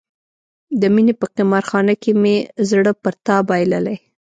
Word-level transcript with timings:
د 0.81 0.81
مینې 0.93 1.13
په 1.21 1.25
قمار 1.35 1.63
خانه 1.69 1.95
کې 2.01 2.11
مې 2.21 2.35
زړه 2.69 2.91
پر 3.01 3.13
تا 3.25 3.35
بایللی. 3.47 3.97